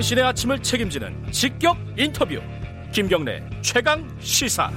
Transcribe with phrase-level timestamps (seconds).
[0.00, 2.40] 당신의 아침을 책임지는 직격 인터뷰
[2.90, 4.70] 김경래 최강 시사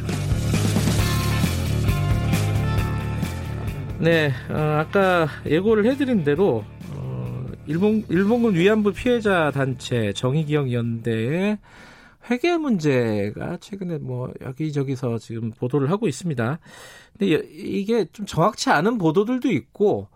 [4.00, 11.58] 네, 어, 아까 예고를 해드린 대로 어, 일본 일본군 위안부 피해자 단체 정의기억연대의
[12.30, 16.60] 회계 문제가 최근에 뭐 여기저기서 지금 보도를 하고 있습니다.
[17.18, 20.10] 근데 이게 좀 정확치 않은 보도들도 있고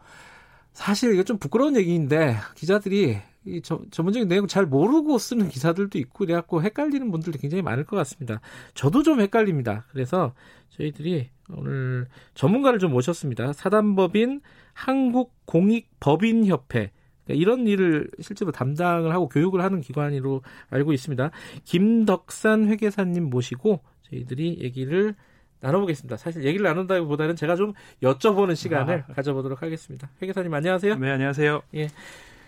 [0.74, 6.26] 사실 이게 좀 부끄러운 얘기인데 기자들이 이 저, 전문적인 내용 잘 모르고 쓰는 기사들도 있고
[6.26, 8.42] 그래갖고 헷갈리는 분들도 굉장히 많을 것 같습니다.
[8.74, 9.86] 저도 좀 헷갈립니다.
[9.92, 10.34] 그래서
[10.70, 13.54] 저희들이 오늘 전문가를 좀 모셨습니다.
[13.54, 14.42] 사단법인
[14.74, 16.92] 한국공익법인협회
[17.28, 21.32] 그러니까 이런 일을 실제로 담당을 하고 교육을 하는 기관으로 알고 있습니다.
[21.64, 25.16] 김덕산 회계사님 모시고 저희들이 얘기를
[25.60, 26.18] 나눠보겠습니다.
[26.18, 29.14] 사실 얘기를 나눈다기보다는 제가 좀 여쭤보는 시간을 아.
[29.14, 30.10] 가져보도록 하겠습니다.
[30.22, 30.98] 회계사님 안녕하세요.
[30.98, 31.62] 네, 안녕하세요.
[31.76, 31.90] 예.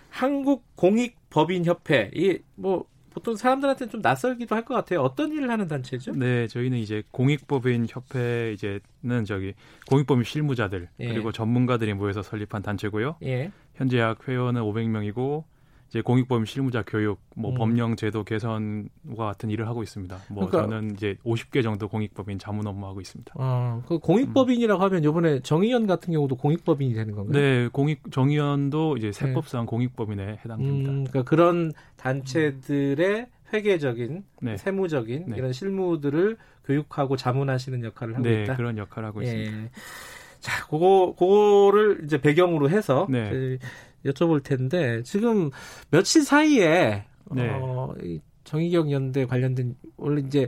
[0.09, 5.01] 한국공익법인협회 이뭐 보통 사람들한테는 좀 낯설기도 할 것 같아요.
[5.01, 6.13] 어떤 일을 하는 단체죠?
[6.13, 9.53] 네, 저희는 이제 공익법인 협회 이제는 저기
[9.89, 11.07] 공익법인 실무자들 예.
[11.07, 13.15] 그리고 전문가들이 모여서 설립한 단체고요.
[13.23, 13.51] 예.
[13.75, 15.43] 현재 약 회원은 500명이고
[15.89, 17.55] 이제 공익법인 실무자 교육, 뭐 음.
[17.55, 20.17] 법령 제도 개선과 같은 일을 하고 있습니다.
[20.29, 23.33] 뭐 그러니까, 저는 이제 50개 정도 공익법인 자문 업무하고 있습니다.
[23.37, 24.85] 아, 그 공익법인이라고 음.
[24.85, 27.41] 하면 이번에 정의연 같은 경우도 공익법인이 되는 건가요?
[27.41, 29.65] 네, 공익 정의연도 이제 세법상 네.
[29.65, 30.91] 공익법인에 해당됩니다.
[30.91, 34.57] 음, 그러니까 그런 단체들의 회계적인, 네.
[34.57, 35.37] 세무적인 네.
[35.37, 38.55] 이런 실무들을 교육하고 자문하시는 역할을 하고 네, 있다.
[38.55, 39.27] 그런 역할을 하고 예.
[39.27, 39.69] 있습니다.
[40.39, 43.57] 자, 그거 그거를 이제 배경으로 해서 네.
[44.05, 45.49] 여쭤볼 텐데 지금
[45.91, 47.49] 며칠 사이에 네.
[47.51, 47.93] 어,
[48.43, 50.47] 정의경 연대 관련된 원래 이제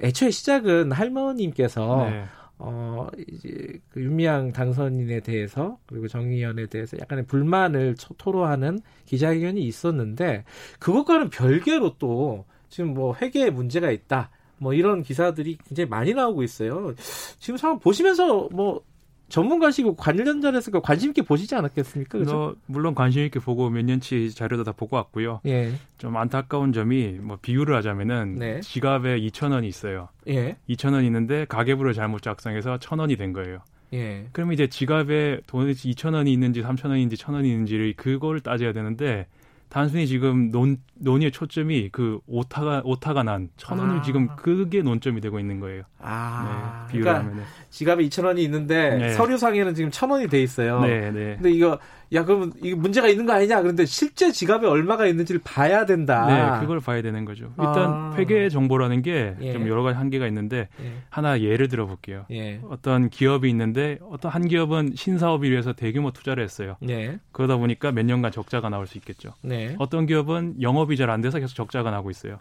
[0.00, 2.24] 애초에 시작은 할머님께서 네.
[2.58, 10.44] 어 이제 그 윤미향 당선인에 대해서 그리고 정의연에 대해서 약간의 불만을 토로하는 기자회견이 있었는데
[10.80, 14.30] 그것과는 별개로 또 지금 뭐 회계에 문제가 있다.
[14.58, 16.94] 뭐 이런 기사들이 굉장히 많이 나오고 있어요.
[17.38, 18.82] 지금 상황 보시면서 뭐
[19.28, 22.18] 전문가시고 관련자에서 관심 있게 보시지 않았겠습니까?
[22.18, 22.56] 그렇죠?
[22.66, 25.40] 물론 관심 있게 보고 몇 년치 자료도 다 보고 왔고요.
[25.46, 25.72] 예.
[25.98, 28.60] 좀 안타까운 점이 뭐 비유를 하자면은 네.
[28.60, 30.08] 지갑에 2천 원이 있어요.
[30.28, 30.56] 예.
[30.68, 33.60] 2천 원 있는데 가계부를 잘못 작성해서 천 원이 된 거예요.
[33.92, 34.26] 예.
[34.32, 39.26] 그럼 이제 지갑에 돈이 2천 원이 있는지 3천 원인지 천 원이 있는지를 그걸 따져야 되는데
[39.68, 44.02] 단순히 지금 논, 논의의 초점이 그 오타가, 오타가 난 천 원을 아.
[44.02, 45.82] 지금 그게 논점이 되고 있는 거예요.
[45.98, 46.86] 아.
[46.86, 49.12] 네, 비유를 그러니까 지갑에 이천 원이 있는데 네.
[49.12, 50.80] 서류상에는 지금 천 원이 돼 있어요.
[50.80, 51.34] 네, 네.
[51.34, 51.78] 근데 이거
[52.12, 53.60] 야 그러면 이게 문제가 있는 거 아니냐?
[53.60, 56.26] 그런데 실제 지갑에 얼마가 있는지를 봐야 된다.
[56.26, 57.52] 네, 그걸 봐야 되는 거죠.
[57.58, 58.14] 일단 아.
[58.16, 59.68] 회계 정보라는 게좀 예.
[59.68, 60.92] 여러 가지 한계가 있는데 예.
[61.10, 62.24] 하나 예를 들어 볼게요.
[62.30, 62.60] 예.
[62.70, 66.76] 어떤 기업이 있는데 어떤 한 기업은 신사업을 위해서 대규모 투자를 했어요.
[66.88, 67.18] 예.
[67.32, 69.34] 그러다 보니까 몇 년간 적자가 나올 수 있겠죠.
[69.42, 69.74] 네.
[69.78, 72.38] 어떤 기업은 영업이 잘 안 돼서 계속 적자가 나고 있어요.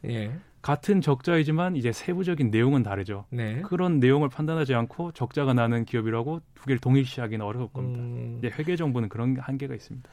[0.57, 0.61] 예.
[0.61, 3.25] 같은 적자이지만 이제 세부적인 내용은 다르죠.
[3.29, 3.61] 네.
[3.61, 8.01] 그런 내용을 판단하지 않고 적자가 나는 기업이라고 두 개를 동일시하기는 어려울 겁니다.
[8.01, 8.35] 음...
[8.39, 10.09] 이제 회계 정보는 그런 한계가 있습니다.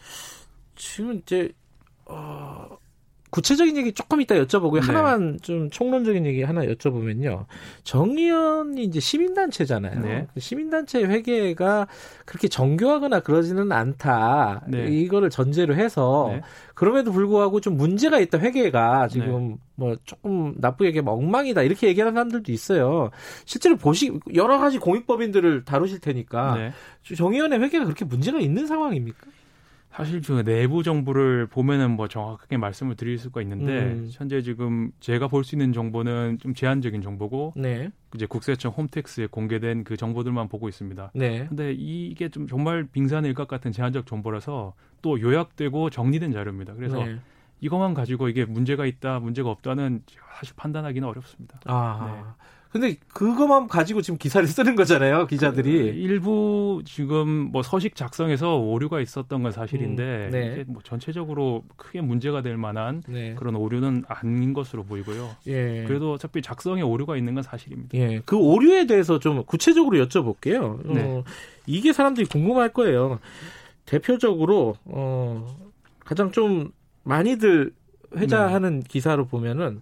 [0.76, 1.52] 지금 이제
[2.06, 2.76] 어,
[3.34, 4.74] 구체적인 얘기 조금 이따 여쭤보고요.
[4.74, 4.86] 네.
[4.86, 7.46] 하나만 좀 총론적인 얘기 하나 여쭤보면요.
[7.82, 10.00] 정의연이 이제 시민단체잖아요.
[10.02, 10.26] 네.
[10.32, 11.88] 그 시민단체 회계가
[12.26, 14.62] 그렇게 정교하거나 그러지는 않다.
[14.68, 14.86] 네.
[14.86, 16.42] 이거를 전제로 해서 네.
[16.74, 18.38] 그럼에도 불구하고 좀 문제가 있다.
[18.38, 19.56] 회계가 지금 네.
[19.74, 21.62] 뭐 조금 나쁘게 얘기하면 엉망이다.
[21.62, 23.10] 이렇게 얘기하는 사람들도 있어요.
[23.46, 26.72] 실제로 보시 여러 가지 공익법인들을 다루실 테니까 네.
[27.16, 29.26] 정의연의 회계가 그렇게 문제가 있는 상황입니까?
[29.96, 34.08] 사실 그 내부 정보를 보면은 뭐 정확하게 말씀을 드릴 수가 있는데 음.
[34.10, 37.90] 현재 지금 제가 볼 수 있는 정보는 좀 제한적인 정보고 네.
[38.14, 41.12] 이제 국세청 홈택스에 공개된 그 정보들만 보고 있습니다.
[41.14, 41.46] 네.
[41.46, 46.74] 근데 이게 좀 정말 빙산의 일각 같은 제한적 정보라서 또 요약되고 정리된 자료입니다.
[46.74, 47.18] 그래서 네.
[47.60, 50.02] 이것만 가지고 이게 문제가 있다, 문제가 없다는
[50.38, 51.60] 사실 판단하기는 어렵습니다.
[51.66, 52.06] 아.
[52.06, 52.44] 네.
[52.74, 55.70] 근데 그것만 가지고 지금 기사를 쓰는 거잖아요, 기자들이.
[55.70, 60.52] 그 일부 지금 뭐 서식 작성에서 오류가 있었던 건 사실인데 음, 네.
[60.52, 63.36] 이게 뭐 전체적으로 크게 문제가 될 만한 네.
[63.36, 65.36] 그런 오류는 아닌 것으로 보이고요.
[65.46, 65.84] 예.
[65.86, 67.96] 그래도 어차피 작성에 오류가 있는 건 사실입니다.
[67.96, 68.20] 예.
[68.26, 70.84] 그 오류에 대해서 좀 구체적으로 여쭤볼게요.
[70.84, 71.00] 네.
[71.00, 71.22] 어,
[71.66, 73.20] 이게 사람들이 궁금할 거예요.
[73.86, 75.46] 대표적으로 어
[76.00, 76.72] 가장 좀
[77.04, 77.72] 많이들
[78.16, 78.86] 회자하는 네.
[78.88, 79.80] 기사로 보면은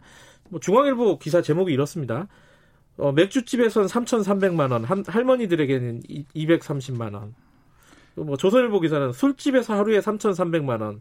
[0.50, 2.28] 뭐 중앙일보 기사 제목이 이렇습니다.
[2.98, 6.02] 어, 맥주집에선 3,300만 원, 한, 할머니들에게는
[6.34, 7.34] 230만 원.
[8.14, 11.00] 뭐 조선일보 기사는 술집에서 하루에 3,300만 원.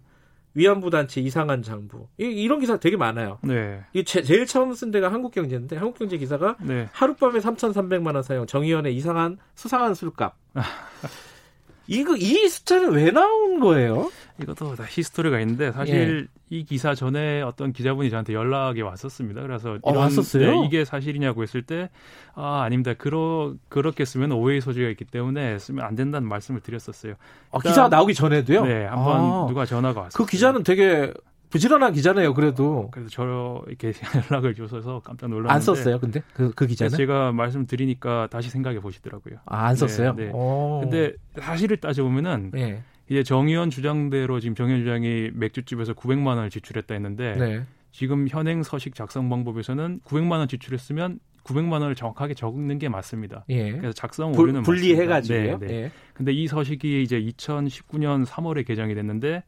[0.53, 2.07] 위안부 단체 이상한 장부.
[2.17, 3.39] 이, 런 기사 되게 많아요.
[3.41, 3.81] 네.
[3.93, 6.89] 이 제, 일 처음 쓴 데가 한국경제인데 한국경제 기사가 네.
[6.91, 10.35] 하룻밤에 3,300만 원 사용 정의원의 이상한 수상한 술값.
[11.87, 14.11] 이거 이 숫자는 왜 나온 거예요?
[14.43, 16.57] 이것도 다 히스토리가 있는데 사실 예.
[16.57, 19.41] 이 기사 전에 어떤 기자분이 저한테 연락이 왔었습니다.
[19.41, 20.51] 그래서 어, 이런, 왔었어요?
[20.61, 21.89] 네, 이게 사실이냐고 했을 때
[22.33, 22.93] 아, 아닙니다.
[22.93, 27.13] 그러 그렇게 쓰면 오해의 소지가 있기 때문에 쓰면 안 된다는 말씀을 드렸었어요.
[27.51, 28.65] 아, 기사가 나오기 전에도요?
[28.65, 30.17] 네, 한번 아, 누가 전화가 왔어요.
[30.25, 31.13] 그 기자는 되게
[31.51, 32.89] 부지런한 기자네요, 그래도.
[32.91, 33.91] 그래서 저 이렇게
[34.31, 35.53] 연락을 줘서 깜짝 놀랐는데.
[35.53, 36.23] 안 썼어요, 근데?
[36.33, 36.97] 그, 그 기자는?
[36.97, 39.35] 제가 말씀드리니까 다시 생각해 보시더라고요.
[39.45, 40.13] 아, 안 썼어요?
[40.15, 40.27] 네.
[40.27, 40.31] 네.
[40.31, 42.51] 근데 사실을 따져보면은.
[42.53, 42.83] 네.
[43.11, 47.35] 이제 정의원 주장대로 지금 정의원 주장이 맥주집에서 900만 원을 지출했다 했는데.
[47.35, 47.63] 네.
[47.91, 53.43] 지금 현행 서식 작성 방법에서는 900만 원 지출했으면 900만 원을 정확하게 적는 게 맞습니다.
[53.49, 53.73] 예.
[53.73, 55.57] 그래서 작성 오류는 분리해 가지고요.
[55.59, 55.73] 네, 네.
[55.73, 55.91] 예.
[56.13, 59.43] 근데 이 서식이 이제 2019년 3월에 개정이 됐는데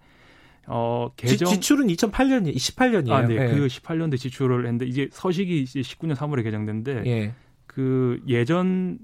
[0.67, 3.11] 어, 개정 지, 출은 2008년 18년이에요.
[3.11, 3.35] 아, 네.
[3.35, 3.55] 네.
[3.55, 7.33] 그 18년대 지출을 했는데 이제 서식이 이제 19년 3월에 개정됐는데 예.
[7.65, 8.99] 그 예전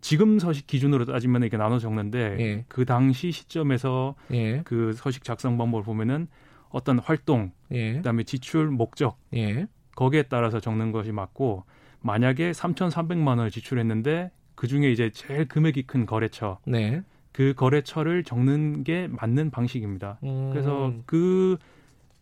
[0.00, 2.64] 지금 서식 기준으로 따지면 이렇게 나눠 적는데 예.
[2.68, 4.62] 그 당시 시점에서 예.
[4.64, 6.28] 그 서식 작성 방법을 보면은
[6.70, 7.94] 어떤 활동, 예.
[7.94, 9.66] 그다음에 지출 목적 예.
[9.96, 11.64] 거기에 따라서 적는 것이 맞고
[12.00, 17.02] 만약에 3,300만 원을 지출했는데 그 중에 이제 제일 금액이 큰 거래처 네.
[17.32, 20.18] 그 거래처를 적는 게 맞는 방식입니다.
[20.24, 20.50] 음.
[20.50, 21.56] 그래서 그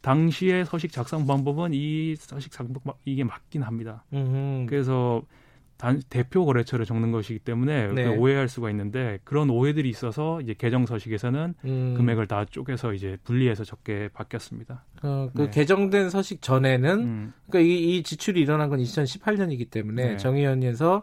[0.03, 2.75] 당시의 서식 작성 방법은 이 서식 작성
[3.05, 4.05] 이게 맞긴 합니다.
[4.13, 4.67] 음.
[4.69, 5.23] 그래서
[5.77, 8.07] 단, 대표 거래처를 적는 것이기 때문에 네.
[8.07, 11.95] 오해할 수가 있는데 그런 오해들이 있어서 이제 개정 서식에서는 음.
[11.97, 14.85] 금액을 다 쪼개서 이제 분리해서 적게 바뀌었습니다.
[15.03, 15.51] 어, 그 네.
[15.51, 17.33] 개정된 서식 전에는 음.
[17.51, 20.17] 그러니까 이, 이, 지출이 일어난 건 2018년이기 때문에 네.
[20.17, 21.03] 정의원에서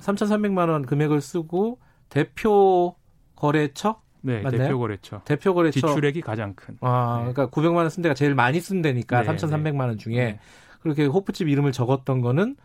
[0.00, 1.78] 3,300만 원 금액을 쓰고
[2.10, 2.94] 대표
[3.36, 4.00] 거래처?
[4.22, 4.64] 네, 맞나요?
[4.64, 5.22] 대표 거래처.
[5.24, 6.76] 대표 거래처 지출액이 가장 큰.
[6.82, 7.32] 아, 네.
[7.32, 10.40] 그러니까 900만 원 쓴 데가 제일 많이 쓴 데니까 네, 3,300만 원 중에 네.
[10.80, 12.56] 그렇게 호프집 이름을 적었던 거는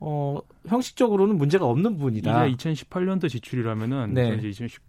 [0.00, 2.46] 어, 형식적으로는 문제가 없는 부분이다.
[2.46, 4.36] 이게 2018년도 지출이라면은 네.
[4.36, 4.82] 이제 2010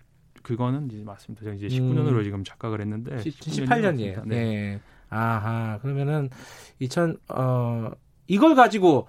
[0.44, 1.44] 그거는 이제 맞습니다.
[1.44, 2.24] 제가 이제 19년으로 음.
[2.24, 4.26] 지금 착각을 했는데 18년이에요.
[4.26, 4.36] 네.
[4.36, 4.80] 네.
[5.10, 5.80] 아하.
[5.82, 6.30] 그러면은
[6.80, 7.92] 2000 어,
[8.28, 9.08] 이걸 가지고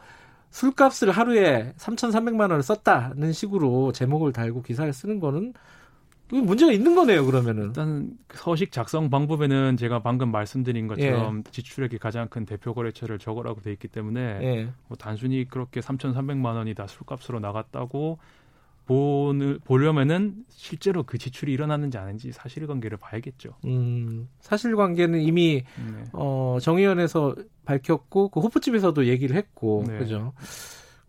[0.50, 5.54] 술값을 하루에 3,300만 원을 썼다는 식으로 제목을 달고 기사를 쓰는 거는
[6.30, 7.66] 문제가 있는 거네요, 그러면은.
[7.66, 11.50] 일단 서식 작성 방법에는 제가 방금 말씀드린 것처럼 예.
[11.50, 14.68] 지출액이 가장 큰 대표 거래처를 적으라고 돼 있기 때문에 예.
[14.88, 18.18] 뭐 단순히 그렇게 3,300만 원이 다 술값으로 나갔다고
[18.86, 23.50] 보는, 보려면은 실제로 그 지출이 일어났는지 아닌지 사실관계를 봐야겠죠.
[23.64, 26.04] 음, 사실관계는 이미 네.
[26.12, 29.98] 어, 정의원에서 밝혔고 그 호프집에서도 얘기를 했고 네.
[29.98, 30.32] 그죠.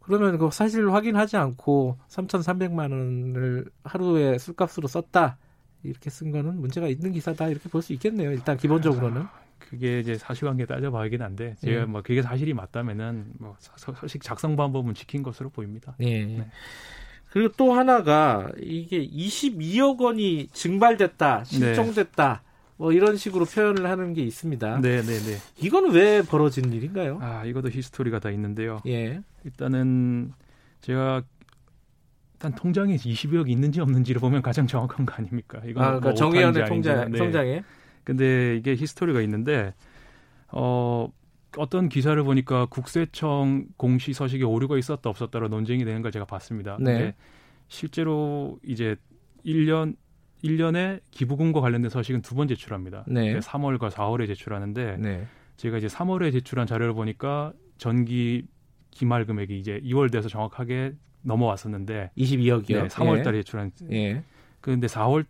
[0.02, 5.38] 그러면 그 사실 확인하지 않고 3,300만 원을 하루에 술값으로 썼다.
[5.84, 7.50] 이렇게 쓴 거는 문제가 있는 기사다.
[7.50, 8.32] 이렇게 볼 수 있겠네요.
[8.32, 9.26] 일단 기본적으로는.
[9.60, 11.86] 그게 이제 사실관계 따져봐야긴 한데 제가 예.
[11.86, 15.96] 뭐 그게 사실이 맞다면은 뭐 서식 작성 방법은 지킨 것으로 보입니다.
[16.02, 16.26] 예.
[16.26, 16.48] 네.
[17.30, 22.44] 그리고 또 하나가 이게 22억 원이 증발됐다, 실종됐다.
[22.44, 22.51] 네.
[22.82, 24.82] 뭐 이런 식으로 표현을 하는 게 있습니다.
[24.82, 25.38] 네, 네, 네.
[25.60, 27.20] 이거는 왜 벌어진 일인가요?
[27.22, 28.82] 아, 이것도 히스토리가 다 있는데요.
[28.88, 29.22] 예.
[29.44, 30.34] 일단은
[30.80, 31.22] 제가
[32.34, 35.62] 일단 통장에 20억 있는지 없는지를 보면 가장 정확한 거 아닙니까?
[35.64, 37.20] 이건 아, 그러니까 뭐 정의연의 통장, 네.
[37.20, 37.64] 통장에.
[38.04, 39.76] 근데 이게 히스토리가 있는데
[40.48, 41.08] 어
[41.58, 46.78] 어떤 기사를 보니까 국세청 공시 서식에 오류가 있었다 없었다로 논쟁이 되는 걸 제가 봤습니다.
[46.80, 47.14] 네.
[47.68, 48.96] 실제로 이제
[49.46, 49.96] 1년
[50.44, 53.06] 1년에 기부금과 관련된 서식은 두 번 제출합니다.
[53.08, 53.40] 네.
[53.40, 55.26] 3월과 4월에 제출하는데 네.
[55.58, 58.46] 제가 이제 3월에 제출한 자료를 보니까 전기
[58.90, 62.82] 기말 금액이 이제 2월 돼서 정확하게 넘어왔었는데 22억이요.
[62.84, 63.22] 네, 3월 예.
[63.22, 64.24] 달에 제출한 예.
[64.60, 65.26] 그런데 4월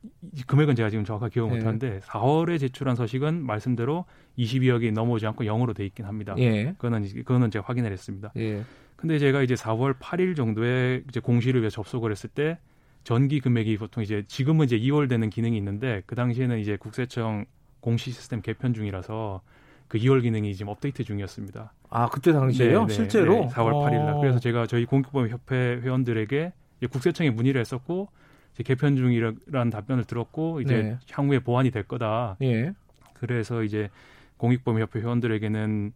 [0.47, 1.59] 금액은 제가 지금 정확하게 기억 못 예.
[1.59, 4.05] 하는데 4월에 제출한 서식은 말씀대로
[4.37, 6.35] 22억이 넘어오지 않고 0으로 돼 있긴 합니다.
[6.37, 6.73] 예.
[6.77, 8.31] 그거는 그거는 제가 확인을 했습니다.
[8.37, 8.63] 예.
[8.95, 12.59] 근데 제가 이제 4월 8일 정도에 이제 공시를 위해 접속을 했을 때
[13.03, 17.45] 전기 금액이 보통 이제 지금은 이제 2월 되는 기능이 있는데 그 당시에는 이제 국세청
[17.79, 19.41] 공시 시스템 개편 중이라서
[19.87, 21.73] 그 2월 기능이 지금 업데이트 중이었습니다.
[21.89, 22.81] 아 그때 당시에요?
[22.81, 23.33] 네, 네, 실제로?
[23.33, 24.19] 네, 4월 8일 날.
[24.21, 26.53] 그래서 제가 저희 공익보험 협회 회원들에게
[26.89, 28.07] 국세청에 문의를 했었고
[28.53, 30.97] 이제 개편 중이라는 답변을 들었고 이제 네.
[31.11, 32.37] 향후에 보완이 될 거다.
[32.41, 32.73] 예.
[33.13, 33.89] 그래서 이제
[34.37, 35.91] 공익보험 협회 회원들에게는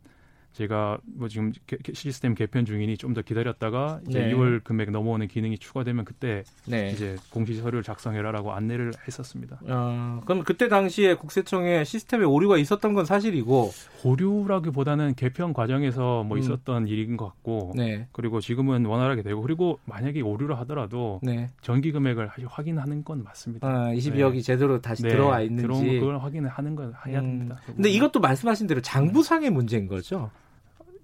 [0.55, 1.51] 제가 뭐 지금
[1.93, 4.33] 시스템 개편 중이니 좀 더 기다렸다가 이제 네.
[4.33, 6.89] 2월 금액 넘어오는 기능이 추가되면 그때 네.
[6.89, 9.59] 이제 공시 서류를 작성해라라고 안내를 했었습니다.
[9.67, 13.71] 어, 그럼 그때 당시에 국세청에 시스템에 오류가 있었던 건 사실이고
[14.03, 16.39] 오류라기보다는 개편 과정에서 뭐 음.
[16.39, 18.07] 있었던 일인 것 같고 네.
[18.11, 21.47] 그리고 지금은 원활하게 되고 그리고 만약에 오류를 하더라도 네.
[21.61, 23.67] 전기 금액을 확인하는 건 맞습니다.
[23.67, 25.09] 아, 22억이 제대로 다시 네.
[25.09, 27.25] 들어와 있는지 들어온 그걸 확인을 하는 건 해야 음.
[27.25, 27.61] 됩니다.
[27.65, 30.31] 근데 이것도 말씀하신 대로 장부상의 문제인 거죠.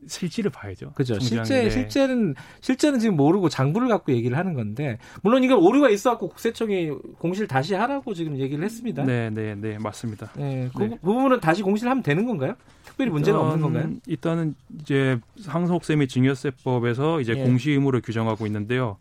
[0.07, 0.91] 실질을 봐야죠.
[0.93, 1.19] 그죠.
[1.19, 6.89] 실제 실제는 실제는 지금 모르고 장부를 갖고 얘기를 하는 건데 물론 이건 오류가 있어갖고 국세청이
[7.19, 9.03] 공시를 다시 하라고 지금 얘기를 했습니다.
[9.03, 10.31] 네, 네, 네, 맞습니다.
[10.35, 10.89] 네, 그, 네.
[10.89, 12.55] 그 부분은 다시 공시를 하면 되는 건가요?
[12.83, 13.89] 특별히 문제는 없는 건가요?
[14.07, 17.43] 일단은 이제 상속세 및 증여세법에서 이제 예.
[17.43, 18.97] 공시 의무를 규정하고 있는데요.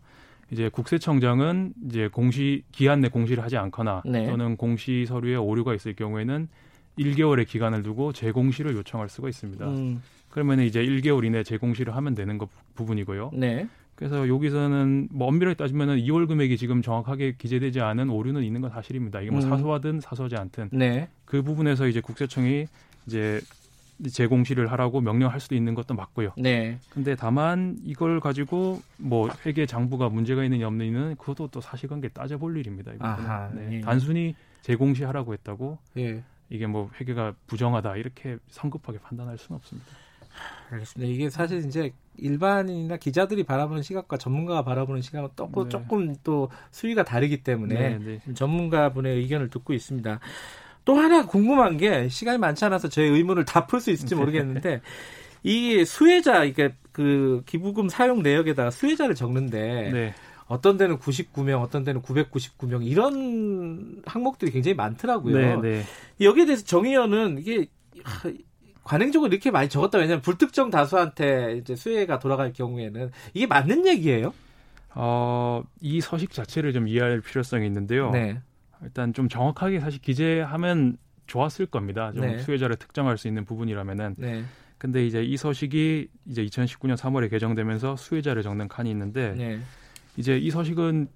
[0.51, 4.27] 이제 국세청장은 이제 공시 기한 내 공시를 하지 않거나 네.
[4.27, 6.49] 또는 공시 서류에 오류가 있을 경우에는
[6.99, 9.65] 1개월의 기간을 두고 재공시를 요청할 수가 있습니다.
[9.65, 10.01] 음.
[10.31, 13.31] 그러면 이제 1개월 이내 재공시를 하면 되는 것 부분이고요.
[13.33, 13.67] 네.
[13.95, 19.21] 그래서 여기서는 뭐 엄밀하게 따지면은 2월 금액이 지금 정확하게 기재되지 않은 오류는 있는 건 사실입니다.
[19.21, 19.47] 이게 뭐 음.
[19.47, 21.07] 사소하든 사소하지 않든 네.
[21.25, 22.65] 그 부분에서 이제 국세청이
[23.05, 23.39] 이제
[24.09, 26.31] 재공시를 하라고 명령할 수도 있는 것도 맞고요.
[26.37, 26.79] 네.
[26.89, 32.93] 근데 다만 이걸 가지고 뭐 회계 장부가 문제가 있느냐 없느냐는 그것도 또 사실관계 따져볼 일입니다.
[32.99, 33.67] 아하, 네.
[33.73, 33.81] 예.
[33.81, 36.23] 단순히 재공시하라고 했다고 예.
[36.49, 39.91] 이게 뭐 회계가 부정하다 이렇게 성급하게 판단할 수는 없습니다.
[40.71, 41.13] 알겠습니다.
[41.13, 45.69] 이게 사실 이제 일반인이나 기자들이 바라보는 시각과 전문가가 바라보는 시각은 또 네.
[45.69, 48.33] 조금 또 수위가 다르기 때문에 네, 네.
[48.33, 50.19] 전문가분의 의견을 듣고 있습니다.
[50.83, 54.81] 또 하나 궁금한 게 시간이 많지 않아서 저의 의문을 다 풀 수 있을지 모르겠는데
[55.43, 60.13] 이 수혜자 이게 그 기부금 사용 내역에다가 수혜자를 적는데 네.
[60.47, 65.61] 어떤 데는 99명, 어떤 데는 999명 이런 항목들이 굉장히 많더라고요.
[65.61, 65.83] 네, 네.
[66.19, 67.67] 여기에 대해서 정 의원은 이게
[68.83, 74.33] 관행적으로 이렇게 많이 적었다 왜냐하면 불특정 다수한테 이제 수혜가 돌아갈 경우에는 이게 맞는 얘기예요?
[74.93, 78.11] 어, 이 서식 자체를 좀 이해할 필요성이 있는데요.
[78.11, 78.39] 네.
[78.83, 80.97] 일단 좀 정확하게 사실 기재하면
[81.27, 82.11] 좋았을 겁니다.
[82.11, 82.39] 좀 네.
[82.39, 84.15] 수혜자를 특정할 수 있는 부분이라면은.
[84.17, 84.43] 네.
[84.77, 89.59] 근데 이제 이 서식이 이제 2019년 3월에 개정되면서 수혜자를 적는 칸이 있는데 네.
[90.17, 91.07] 이제 이 서식은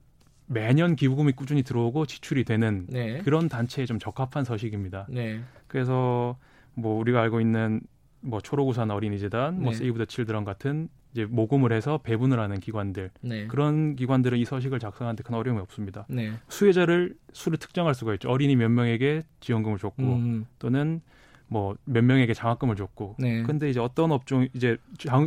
[0.45, 3.17] 매년 기부금이 꾸준히 들어오고 지출이 되는 네.
[3.23, 5.07] 그런 단체에 좀 적합한 서식입니다.
[5.09, 5.41] 네.
[5.67, 6.37] 그래서
[6.75, 7.81] 뭐 우리가 알고 있는
[8.21, 9.77] 뭐 초록우산 어린이재단, 뭐 네.
[9.77, 13.47] 세이브 더 칠드런 같은 이제 모금을 해서 배분을 하는 기관들 네.
[13.47, 16.05] 그런 기관들은 이 서식을 작성하는데 큰 어려움이 없습니다.
[16.09, 16.31] 네.
[16.49, 18.29] 수혜자를 수를 특정할 수가 있죠.
[18.29, 20.45] 어린이 몇 명에게 지원금을 줬고 음.
[20.59, 21.01] 또는
[21.47, 23.15] 뭐 몇 명에게 장학금을 줬고.
[23.19, 23.43] 네.
[23.43, 24.77] 근데 이제 어떤 업종 이제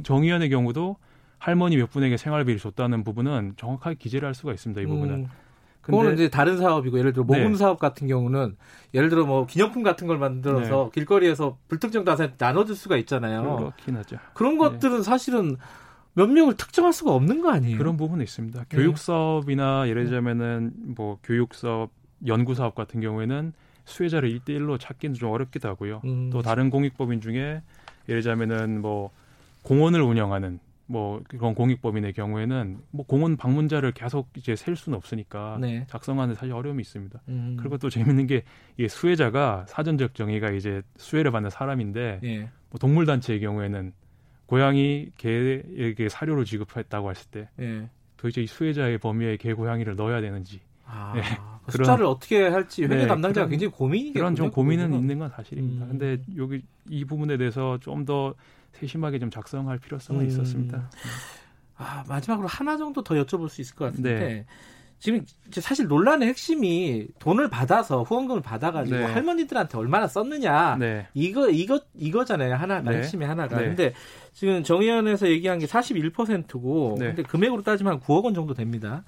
[0.03, 0.97] 정의원의 경우도
[1.39, 4.81] 할머니 몇 분에게 생활비를 줬다는 부분은 정확하게 기재를 할 수가 있습니다.
[4.83, 5.15] 이 부분은.
[5.15, 5.27] 음.
[5.89, 7.57] 그거는 이제 다른 사업이고 예를 들어 모금 네.
[7.57, 8.57] 사업 같은 경우는
[8.95, 10.91] 예를 들어 뭐 기념품 같은 걸 만들어서 네.
[10.95, 13.57] 길거리에서 불특정 다수한테 나눠줄 수가 있잖아요.
[13.57, 14.17] 그렇긴 하죠.
[14.35, 14.59] 그런 네.
[14.59, 15.57] 것들은 사실은
[16.13, 17.79] 몇 명을 특정할 수가 없는 거 아니에요?
[17.79, 18.59] 그런 부분이 있습니다.
[18.59, 18.67] 네.
[18.71, 21.91] 교육 사업이나 예를 들자면은 뭐 교육 사업,
[22.27, 23.53] 연구 사업 같은 경우에는
[23.85, 26.03] 수혜자를 일대일로 찾기는 좀 어렵기도 하고요.
[26.05, 26.29] 음.
[26.31, 27.63] 또 다른 공익법인 중에
[28.09, 29.11] 예를 들자면은 뭐
[29.63, 30.59] 공원을 운영하는
[30.91, 35.87] 뭐 그런 공익법인의 경우에는 뭐 공원 방문자를 계속 이제 셀 수는 없으니까 네.
[35.89, 37.21] 작성하는 사실 어려움이 있습니다.
[37.29, 37.57] 음.
[37.61, 38.43] 그리고 또 재밌는 게
[38.79, 42.39] 이게 수혜자가 사전적 정의가 이제 수혜를 받는 사람인데 예.
[42.71, 43.93] 뭐 동물 단체의 경우에는
[44.47, 47.89] 고양이 개에게 사료를 지급했다고 했을 때 예.
[48.17, 51.21] 도대체 이 수혜자의 범위에 개 고양이를 넣어야 되는지 아, 네.
[51.67, 55.29] 그 숫자를 어떻게 할지 회계 네, 담당자가 그런, 굉장히 고민이 그런 좀 고민은 있는 건
[55.29, 55.85] 사실입니다.
[55.85, 55.89] 음.
[55.91, 58.35] 근데 여기 이 부분에 대해서 좀 더
[58.73, 60.27] 세심하게 좀 작성할 필요성은 음.
[60.29, 60.91] 있었습니다.
[61.77, 64.47] 아, 마지막으로 하나 정도 더 여쭤볼 수 있을 것 같은데 네.
[64.99, 69.05] 지금 사실 논란의 핵심이 돈을 받아서 후원금을 받아가지고 네.
[69.05, 71.07] 할머니들한테 얼마나 썼느냐 네.
[71.15, 72.99] 이거 이거 이거잖아요 하나가 네.
[72.99, 73.67] 핵심이 하나가 네.
[73.67, 73.93] 근데
[74.33, 79.05] 지금 정의원에서 얘기한 게 41%고 근데 금액으로 따지면 한 9억 원 정도 됩니다.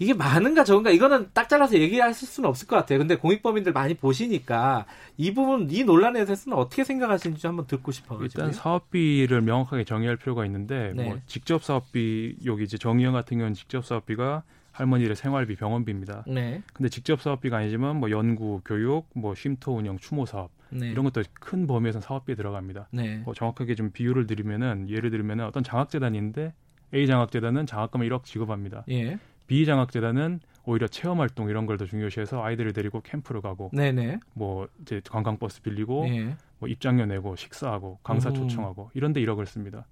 [0.00, 0.04] 네.
[0.04, 2.98] 이게 많은가 적은가 이거는 딱 잘라서 얘기하실 수는 없을 것 같아요.
[2.98, 4.86] 근데 공익법인들 많이 보시니까
[5.18, 8.20] 이 부분 이 논란에 대해서는 어떻게 생각하시는지 한번 듣고 싶어요.
[8.22, 11.04] 일단 사업비를 명확하게 정의할 필요가 있는데 네.
[11.04, 14.42] 뭐 직접 사업비 여기 이제 정의원 같은 경우는 직접 사업비가
[14.72, 16.24] 할머니들의 생활비, 병원비입니다.
[16.28, 16.62] 네.
[16.72, 20.90] 근데 직접 사업비가 아니지만 뭐 연구, 교육, 뭐 쉼터 운영, 추모 사업 네.
[20.90, 22.88] 이런 것도 큰 범위에서 사업비에 들어갑니다.
[22.92, 23.18] 네.
[23.18, 26.54] 뭐 정확하게 좀 비율을 드리면은 예를 들면은 어떤 장학재단인데
[26.94, 28.84] A 장학재단은 장학금을 1억 지급합니다.
[28.88, 29.18] 예.
[29.50, 34.20] 비장학재단은 오히려 체험 활동 이런 걸 더 중요시해서 아이들을 데리고 캠프를 가고 네네.
[34.34, 36.36] 뭐 이제 관광 버스 빌리고 네.
[36.58, 38.34] 뭐 입장료 내고 식사하고 강사 음.
[38.34, 39.86] 초청하고 이런 데 1억을 씁니다.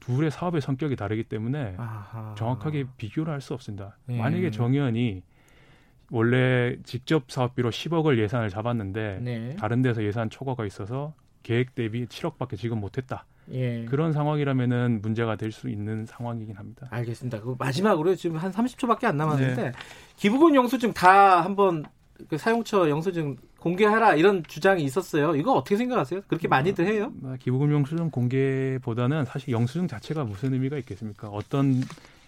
[0.00, 2.34] 둘의 사업의 성격이 다르기 때문에 아하.
[2.38, 3.98] 정확하게 비교를 할 수 없습니다.
[4.06, 4.16] 네.
[4.18, 5.22] 만약에 정의원이
[6.10, 9.56] 원래 직접 사업비로 10억을 예산을 잡았는데 네.
[9.56, 13.24] 다른 데서 예산 초과가 있어서 계획 대비 7억밖에 지금 못했다.
[13.52, 13.84] 예.
[13.86, 16.86] 그런 상황이라면은 문제가 될 수 있는 상황이긴 합니다.
[16.90, 17.40] 알겠습니다.
[17.40, 19.72] 그 마지막으로 지금 한 30초밖에 안 남았는데 네.
[20.16, 21.84] 기부금 영수증 다 한번
[22.28, 25.34] 그 사용처 영수증 공개하라 이런 주장이 있었어요.
[25.34, 26.22] 이거 어떻게 생각하세요?
[26.28, 27.12] 그렇게 많이들 해요?
[27.24, 31.28] 아, 기부금 영수증 공개보다는 사실 영수증 자체가 무슨 의미가 있겠습니까?
[31.28, 31.82] 어떤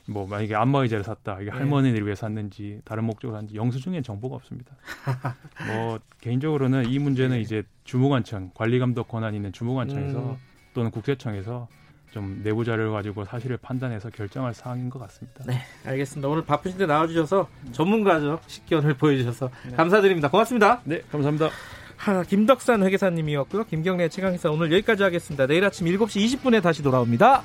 [0.07, 1.57] 뭐 만약에 안마의자를 샀다 이게 네.
[1.57, 4.77] 할머니를 위해 샀는지 다른 목적으로 샀는지 영수증에 정보가 없습니다.
[5.67, 7.41] 뭐 개인적으로는 이 문제는 네.
[7.41, 10.37] 이제 주무관청 관리감독 권한 이 있는 주무관청에서 음.
[10.75, 11.69] 또는 국세청에서
[12.11, 15.43] 좀 내부 자료를 가지고 사실을 판단해서 결정할 사항인 것 같습니다.
[15.47, 16.29] 네, 알겠습니다.
[16.29, 19.77] 오늘 바쁘신데 나와주셔서 전문가적 식견을 보여주셔서 네.
[19.77, 20.31] 감사드립니다.
[20.31, 20.81] 고맙습니다.
[20.85, 21.49] 네, 감사합니다.
[21.97, 23.65] 하, 김덕산 회계사님이었고요.
[23.65, 25.47] 김경래 최강희사 오늘 여기까지 하겠습니다.
[25.47, 27.43] 내일 아침 7시 20분에 다시 돌아옵니다.